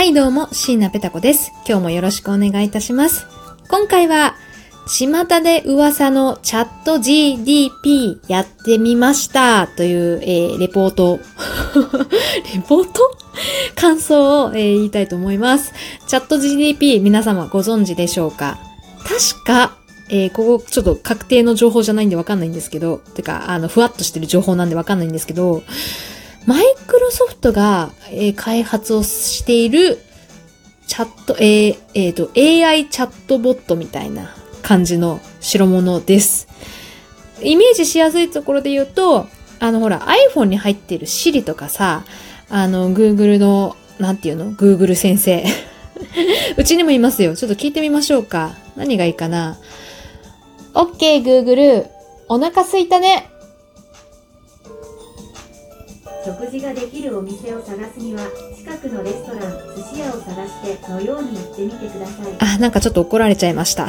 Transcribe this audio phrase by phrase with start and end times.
[0.00, 1.52] はい、どうも、椎名ペタ子です。
[1.68, 3.26] 今日もよろしくお願いいたします。
[3.68, 4.34] 今回は、
[4.88, 11.18] 巷で噂のチャット GDP やってみましたという、えー、レポート。
[12.54, 13.14] レポート？
[13.76, 15.74] 感想を、えー言いたいと思います。
[16.08, 18.58] チャット GDP 皆様ご存知でしょうか？
[19.04, 19.76] 確か、
[20.08, 25.62] えーここちょっと確定の情報じゃないんでわかんないんですけど、てか、あの、ふわっとしてる情報なんでわかんないんですけど、
[26.46, 29.98] マイクロソフトが、えー開発をしている
[30.86, 36.48] チャット、えーえーと、AI チャットボットみたいな感じの代物です。
[37.42, 39.28] イメージしやすいところで言うと、
[39.60, 40.00] あのほら
[40.34, 42.04] iPhone に入っている Siri とかさ、
[42.48, 45.44] あの Google の、なんていうの ?Google 先生。
[46.56, 47.36] うちにもいますよ。
[47.36, 48.56] ちょっと聞いてみましょうか。
[48.74, 49.58] 何がいいかな
[50.74, 51.86] ?OK, Google.
[52.28, 53.29] お腹すいたね。
[56.24, 58.20] 食事ができるお店を探すには
[58.56, 62.12] 近くのレストラン寿司屋を探してのように行ってみてくださ
[62.46, 63.84] いあ、なんかちょっと怒られちゃいました。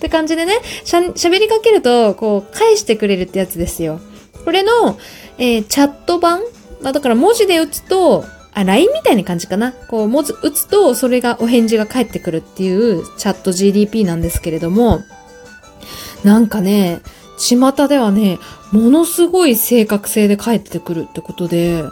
[0.00, 4.00] て感じでね、しゃ、喋りかけると、こう、返してくれるってやつですよ。
[4.44, 4.98] これの、
[5.38, 6.40] えーチャット版？
[6.82, 9.72] まあ、だから文字で打つと、あ、LINE みたいな感じかな。
[9.72, 15.00] こう、文字打つと、それが、お返事が返ってくるっていうチャット GDP なんですけれども、
[16.22, 17.00] なんかね、
[17.36, 18.38] 巷ではね、
[18.72, 21.84] ものすごい正確性で返ってくるってことで、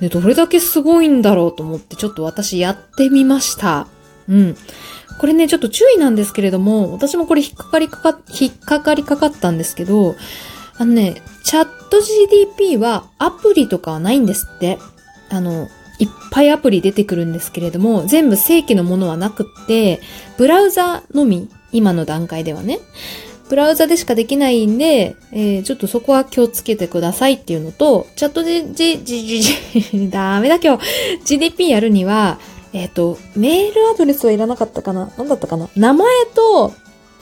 [0.00, 3.86] で、どれだけすごいんだろうと思って、ちょっと私やってみました。
[4.28, 4.56] うん。
[5.18, 10.16] これね、ちょっと注意なんですけれども、私もこれ引っかかりかか、引っかかりかかったんですけど、
[10.78, 14.78] あのね、チャット GDP はアプリとかはないんですって。
[15.28, 20.00] あの、いっぱいアプリ出てくるんですけれども、全部正規のものはなくって、
[20.38, 22.78] ブラウザのみ、今の段階ではね。
[23.50, 30.84] ブラウザでしかできないんで、えーちょっとそこは気をつけてくださいっていうのと、チャット G、G、G、G、ダメだ今日。
[31.24, 32.38] GDP やるには、
[32.72, 36.72] えっ、と、メールアドレスはいらなかったかな何だったかな名前と、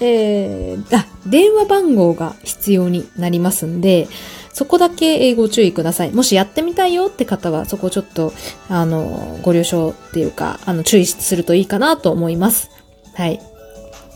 [0.00, 4.06] えー、あ、電話番号が必要になりますんで、
[4.52, 6.12] そこだけえーご注意ください。
[6.12, 8.34] もしやってみたいよって方は、そこちょっと、
[8.68, 12.70] あの、ご了承っていうか、あの、注意するといいかなと思います。
[13.14, 13.40] はい。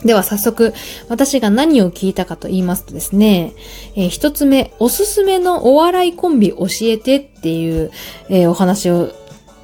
[0.04, 0.74] では早速、
[1.08, 3.52] 私が何を聞いたかと言いますとですね、
[3.94, 7.90] えー一つ目、おすすめのお笑いコンビ教えてっていう、
[8.28, 9.10] えーお話を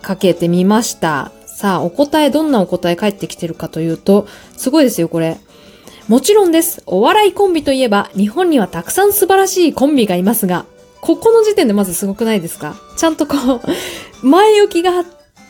[0.01, 1.33] かけてみました。
[1.47, 5.39] さあ、お答え、どんなお答え返ってきてるかというと、すごいですよ、これ。
[6.07, 6.83] もちろんです。
[6.87, 10.67] お笑いコンビといえば、日本にはたくさん素晴らしいコンビがいますが、
[11.01, 12.77] ここの時点でまずすごくないですか？
[12.97, 13.37] ちゃんとこ
[14.23, 15.05] う、前置きがあっ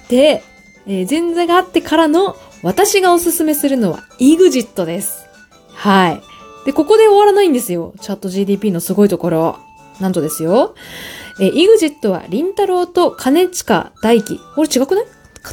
[0.09, 0.43] て、
[0.87, 5.27] えー前座があってからの、私がおすすめするのは EXIT です。
[5.75, 6.23] はい。
[6.67, 7.95] で、ここで終わらないんですよ。
[8.01, 9.59] チャット GDP のすごいところ。
[10.01, 10.75] なんとですよ。
[11.41, 14.41] え、EXIT は、リンタロウと兼近大輝。
[14.55, 15.05] これ違くない？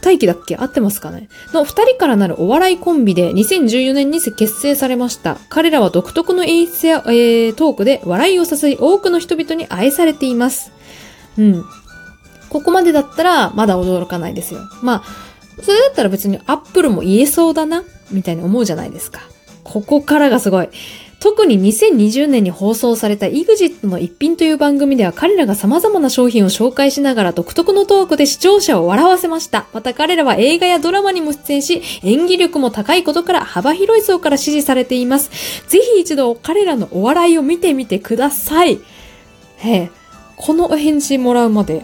[0.01, 0.55] 大輝だっけ？
[0.57, 1.29] 合ってますかね？
[1.53, 5.37] の二人からなるお笑いコンビで2014年に結成されました。
[5.47, 10.71] 彼らは独特の演出や、えートークで笑いを誘い多くの人々に愛されています。
[11.37, 11.63] うん。
[12.49, 14.61] ここまでだったらまだ驚かないですよ。
[14.81, 15.24] まあ、
[15.61, 19.21] それだったら別にアップルも言えそうだな、みたいに思うじゃないですか。
[19.63, 20.69] ここからがすごい。
[21.19, 29.65] 特に2020年に放送された EXIT の一品という番組では彼らが様々な商品を紹介しながら独特のトークで視聴者を笑わせました。
[29.73, 35.31] また彼らは映画やドラマにも出演し、演技力も高いことから幅広い層から支持されています。
[35.67, 38.79] ぜひ一度彼らのお笑いを見てみてください。
[40.35, 41.83] このお返事もらうまで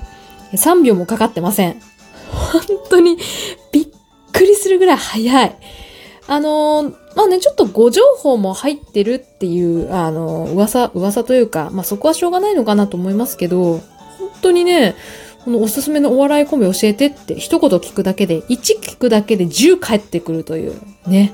[0.51, 1.81] 3秒もかかってません。
[2.31, 3.17] 本当に
[3.71, 3.87] びっ
[4.31, 5.57] くりするぐらい早い。
[6.27, 13.81] あのまあね、ちょっとご情報も入ってるっていう、あの噂、噂というか、まあそこはしょうがないのかなと思いますけど、本
[14.41, 14.95] 当にね、
[15.43, 21.33] このおすすめのお笑いコンビ教えてって一言聞くだけで、1聞くだけで10返ってくるという、ね。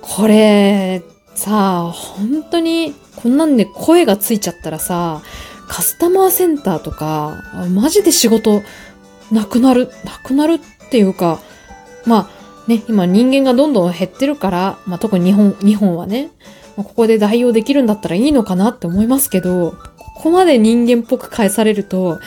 [0.00, 1.02] これ、
[1.34, 5.20] さあ、本当に、こんなんで声がついちゃったらさ、
[5.68, 8.62] カスタマーセンターとか、マジで仕事、
[9.30, 11.40] なくなる、なくなるっていうか、
[12.06, 16.30] まあね、今人間がどんどん減ってるから、まあ特に日本、日本はね、
[16.76, 22.18] ここで代用できるんだったらいいのかなって思いますけど、ここまで人間っぽく返されると、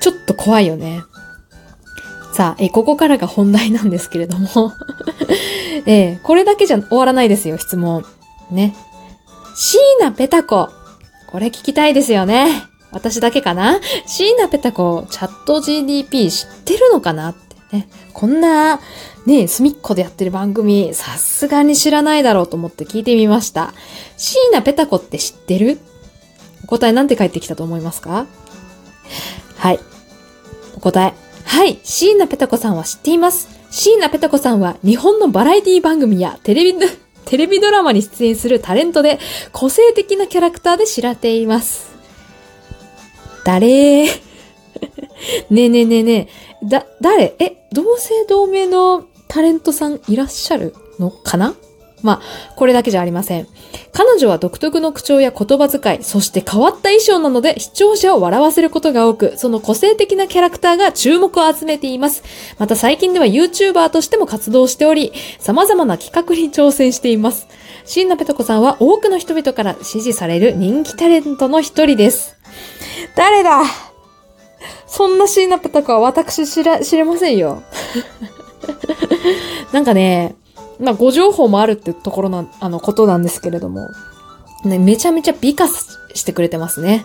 [0.00, 1.02] ちょっと怖いよね。
[2.32, 4.72] さあ、え、ここからが本題なんですけれども、
[5.86, 8.04] えこれだけじゃ終わらないですよ、質問。
[8.50, 8.74] ね。
[9.56, 10.68] 椎名ペタ子。
[11.26, 12.48] これ聞きたいですよね。
[12.90, 13.80] 私だけかな？
[14.06, 17.88] 椎名ペタ子、チャット GDP 知ってるのかなってね。
[18.12, 18.80] こんな、
[19.26, 23.74] ね、隅っこでやってる番組、さすがに知らないだろうと思って聞いてみました。
[24.16, 25.78] 椎名ペタ子って知ってる？
[26.64, 28.26] お答えなんて返ってきたと思いますか？
[29.56, 29.80] はい。
[30.76, 31.14] お答え。
[31.44, 33.48] はい、椎名ペタ子さんは知っています。
[33.70, 36.78] 椎名ペタ子さんは日本のバラエティ番組やテレビ、
[37.26, 39.18] テレビドラマに出演するタレントで、
[39.52, 41.87] 個性的なキャラクターで知られています。
[43.48, 44.04] 誰？
[45.48, 46.28] ねえねえねえね
[46.62, 47.34] え、だ、誰？
[47.38, 51.10] え、同姓同名のタレントさんいらっしゃるの？
[51.10, 51.54] かな？
[52.02, 53.48] まあ、これだけじゃありません。
[53.92, 62.22] 彼女は独特の口調や言葉遣い、そして変わった衣装なので視聴者を笑わせることが多く、その個性的なキャラクターが注目を集めています。
[62.58, 65.10] また最近では YouTuber としても活動しており、
[65.40, 67.48] 様々な企画に挑戦しています。
[67.86, 72.36] 椎名ペト子さんは多くの人々から支持される人気タレントの一人です。
[73.14, 73.62] 誰だ？
[74.86, 77.62] そんな椎名ペタ子は私知ら、知れませんよ。
[79.72, 80.34] なんかね、
[80.80, 83.88] まあ、ご情報もあるってところな、あの、ことなんですけれども、
[84.64, 87.04] ね、めちゃめちゃ美化してくれてますね。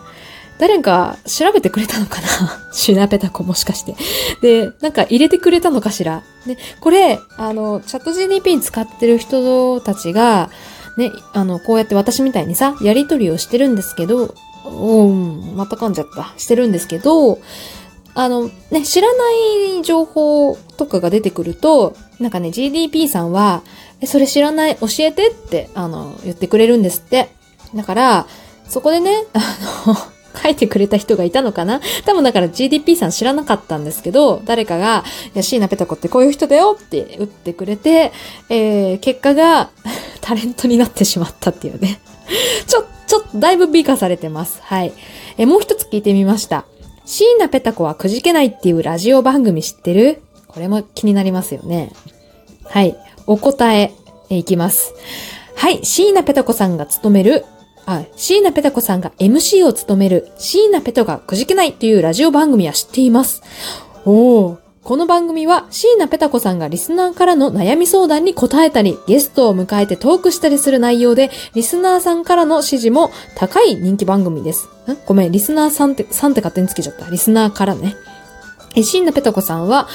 [0.59, 2.27] 誰か調べてくれたのかな？
[2.71, 3.95] シナペタコもしかして。
[4.41, 6.23] で、なんか入れてくれたのかしら？
[6.45, 10.49] で、これ、あの、チャット GDP に使ってる人たちが、
[10.97, 16.33] ね、あの、こうやって私みたいにさ、やりとりをしてるんですけど、うん、また噛んじゃった。
[16.37, 17.39] してるんですけど、
[18.15, 19.31] あの、ね、知らな
[19.77, 23.63] い情報とかが出てくると、なんかね、GDP さんは、
[24.01, 27.29] え、それ知らない、教えてって、あの、言ってくれるんですって。
[27.75, 28.27] だから、
[28.67, 29.39] そこでね、 あ
[29.87, 29.95] の、
[30.41, 31.79] 書いてくれた人がいたのかな？
[32.05, 35.03] 多分だから GDP さん知らなかったんですけど、誰かが、
[35.35, 38.11] いや、椎名ペタ子ってこういう人だよって打ってくれて、
[38.49, 39.69] えー、結果が
[40.21, 41.99] タレントになってしまったっていうね。
[42.67, 44.59] ちょ、ちょっとだいぶ美化されてます。
[44.61, 44.93] はい。
[45.37, 46.65] え、もう一つ聞いてみました。
[47.05, 50.21] 椎名ペタ子はくじけないっていうラジオ番組知ってる？
[50.47, 51.91] これも気になりますよね。
[52.63, 52.95] はい。
[53.27, 53.93] お答え、
[54.29, 54.93] えいきます。
[55.55, 55.83] はい。
[55.83, 57.45] 椎名ペタ子さんが務める、
[57.85, 63.41] あ、椎名ペタ子さんが MC を務める、椎名ペタがくじけないっていうラジオ番組は知っています。
[64.05, 64.62] おー。
[64.83, 74.67] この番組は椎名ペタ子さんがリスナーからの悩み相談に答えたり、ゲストを迎えてトークしたりする内容で、リスナーさんからの支持も高い人気番組です。
[75.05, 77.09] ごめん、リスナーさんって、さんって勝手につけちゃった。
[77.09, 77.95] リスナーからね。
[78.75, 79.87] え、椎名ペタ子さんは、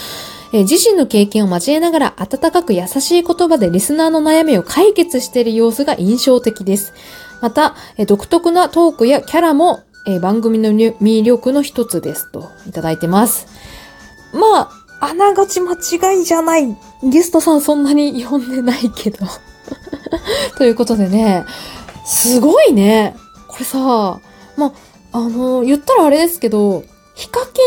[0.53, 6.95] 自身の経験を交えながら温かく優しい言葉でリスナーの悩みを解決している様子が印象的です。
[7.43, 7.77] また、
[8.07, 9.81] 独特なトークやキャラも、
[10.23, 13.58] 番組の魅力の一つですといただいてます。
[14.33, 14.71] まあ、
[15.01, 16.77] あながち間違いじゃない。
[17.03, 19.19] ゲストさんそんなに呼んでないけど。
[20.59, 21.45] ということでね、
[22.05, 23.17] すごいね。
[23.47, 23.79] これさ、
[24.57, 24.73] まあ、
[25.13, 26.85] あの、言ったらあれですけど、
[27.15, 27.61] ヒカキ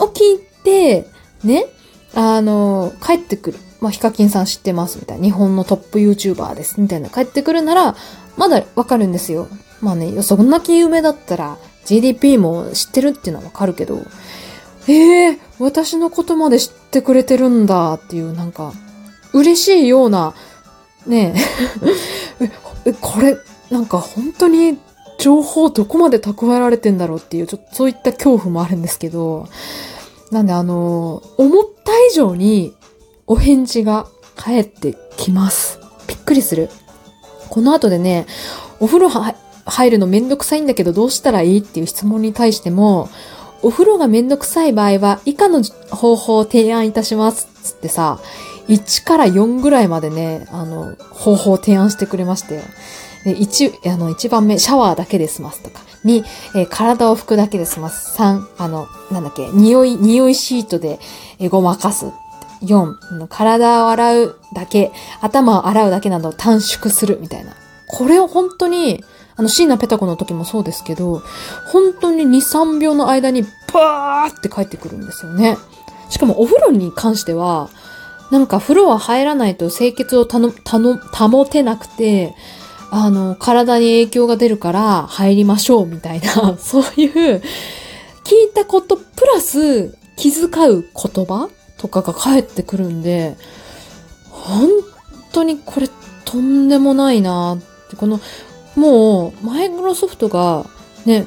[0.00, 1.08] ンを聞いて、
[1.44, 1.66] ね、
[2.14, 3.58] あの、帰ってくる。
[3.80, 5.24] まあ、ヒカキンさん知ってますみたいな。
[5.24, 6.80] 日本のトップ YouTuber です。
[6.80, 7.10] みたいな。
[7.10, 7.96] 帰ってくるなら、
[8.36, 9.48] まだわかるんですよ。
[9.80, 14.00] まあね、そんなに有名だったら GDP も知ってるっていうのはわかるけど、
[14.88, 18.72] ええー、私のことまで知ってくれてるんだっていう、なんか、
[19.32, 20.34] 嬉しいような、
[21.06, 21.34] ね
[22.40, 23.36] え、 これ、
[23.70, 24.78] なんか本当に
[25.18, 29.48] 情報どこまで蓄えられてんだろうっていう、ちょっとそういった恐怖もあるんですけど、
[30.30, 32.74] なんであの、思った以上に
[33.26, 35.78] お返事が返ってきます。
[36.06, 36.68] びっくりする。
[37.48, 38.26] この後でね、
[38.80, 43.08] お風呂入るのめんどくさいんだけどどうしたらいいっていう質問に対しても、
[43.62, 47.48] お風呂がめんどくさい場合は以下の方法を提案いたします。
[47.62, 48.20] つってさ、
[48.68, 52.62] 1から4ぐらいまでね、あの、方法を提案してくれましたよ。
[53.24, 55.80] 1、あの、1番目、シャワーだけで済ますとか。
[56.04, 58.20] 2、えー、体を拭くだけで済ます。
[58.20, 61.00] 3、あの、なんだっけ、匂い、匂いシートで、
[61.50, 62.06] ごまかす。
[62.62, 67.52] 4、体を洗うだけ、頭を洗うだけなど短縮するみたいな。
[67.88, 69.04] これを本当に、
[69.36, 71.22] あの、椎名ペタ子の時もそうですけど、
[71.66, 75.58] 本当に2、3秒の間にバーって帰ってくるんですよね。
[76.08, 77.68] しかもお風呂に関しては、
[78.30, 82.34] なんか風呂は入らないと清潔をたの、たの、保てなくて、
[82.90, 87.42] あの、体に影響が出るから入りましょうみたいな、 そういう、
[88.24, 89.02] 聞いたことプ
[89.34, 93.36] ラス気遣う言葉とかが返ってくるんで、
[94.30, 94.68] 本
[95.32, 95.88] 当にこれ
[96.24, 97.58] とんでもないなっ
[97.90, 98.20] て、この、
[98.76, 100.66] もう、マイクロソフトが、
[101.04, 101.26] ね、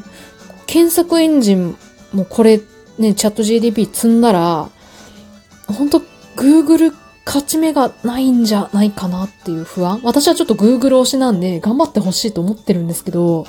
[0.68, 1.76] 検索エンジン
[2.14, 2.62] もこれ、
[2.98, 4.70] ね、チャット GDP 積んだら、
[5.68, 6.02] 本当
[6.36, 6.94] Google
[7.26, 10.02] 勝ち目がないんじゃないかなっていう不安。
[10.04, 13.46] 私はちょっと Google 推しなんで頑張ってほしいと思ってるんですけど、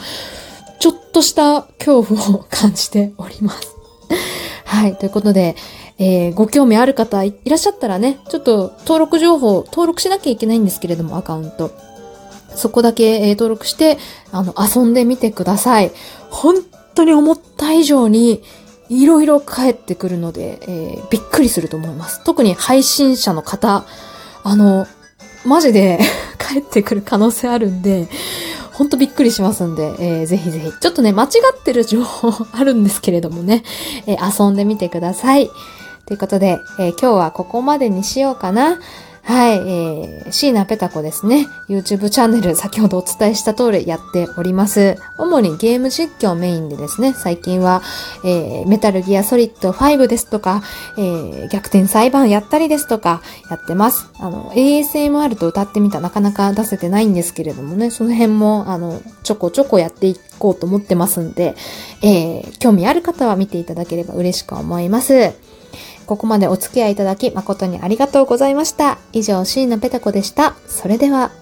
[0.81, 3.77] ちょっとした恐怖を感じております。
[4.65, 4.97] はい。
[4.97, 5.57] ということで、
[5.99, 11.71] えー、ご興味ある方いらっしゃったらね、ちょっと登録情報、登録しなきゃいけないんですけれども、アカウント。
[12.55, 13.99] そこだけ、登録して、
[14.33, 15.93] あの、遊んでみてください。
[16.31, 16.57] 本
[16.95, 18.43] 当に思った以上に
[18.89, 22.23] いろいろ返ってくるので、えー、びっくりすると思います。
[22.25, 23.85] 特に配信者の方、
[24.43, 24.87] あの、
[25.45, 26.01] マジで
[26.39, 28.09] 帰ってくる可能性あるんで、
[28.73, 30.73] ほんとびっくりしますんで、えー、ぜひぜひ。
[30.81, 33.63] ちょっとね、間違ってる情報あるんですけれどもね、
[34.07, 35.51] えー、遊んでみてください。
[36.07, 38.81] ということで、えー、今日はここまでにしようかな。
[39.31, 41.47] はい、えー、椎名ペタコですね。
[41.69, 44.97] YouTube チャンネル、先ほどお伝えした通りやっております。
[45.19, 47.81] 主にゲーム実況メインでですね、最近は、
[48.25, 50.65] えー、メタルギアソリッド5ですとか、
[50.99, 54.11] えー、逆転裁判やったりですとか、やってます。
[54.19, 61.55] あの、ASMR と歌ってみたなかなか出せてないんですけれどもね、その辺も、あの、ちょこちょこやっていこうと思ってますんで、
[62.03, 65.50] えー、興味ある方は見ていただければ嬉しく思います。
[66.07, 68.99] ここまでお付き合いいただき誠にありがとうございました。
[69.13, 70.55] 以上、椎名ペタ子でした。
[70.67, 71.33] それでは。